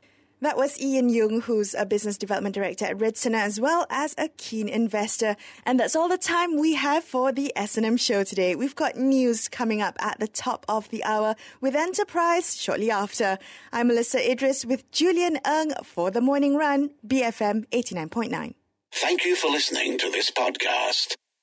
That 0.41 0.55
was 0.55 0.79
Ian 0.79 1.09
Yung, 1.09 1.41
who's 1.41 1.73
a 1.73 1.85
business 1.85 2.17
development 2.17 2.55
director 2.55 2.85
at 2.85 3.01
Red 3.01 3.17
Sena, 3.17 3.39
as 3.39 3.59
well 3.59 3.85
as 3.89 4.15
a 4.17 4.29
keen 4.29 4.69
investor. 4.69 5.35
And 5.65 5.77
that's 5.77 5.97
all 5.97 6.07
the 6.07 6.17
time 6.17 6.57
we 6.57 6.75
have 6.75 7.03
for 7.03 7.33
the 7.33 7.51
S&M 7.57 7.97
show 7.97 8.23
today. 8.23 8.55
We've 8.55 8.75
got 8.75 8.95
news 8.95 9.49
coming 9.49 9.81
up 9.81 9.97
at 9.99 10.17
the 10.21 10.29
top 10.29 10.65
of 10.69 10.89
the 10.91 11.03
hour 11.03 11.35
with 11.59 11.75
Enterprise 11.75 12.55
shortly 12.55 12.89
after. 12.89 13.37
I'm 13.73 13.89
Melissa 13.89 14.31
Idris 14.31 14.65
with 14.65 14.89
Julian 14.91 15.39
Eng 15.43 15.73
for 15.83 16.09
the 16.09 16.21
morning 16.21 16.55
run, 16.55 16.91
BFM 17.05 17.65
89.9. 17.71 18.53
Thank 18.93 19.25
you 19.25 19.35
for 19.35 19.51
listening 19.51 19.97
to 19.97 20.09
this 20.09 20.31
podcast. 20.31 21.18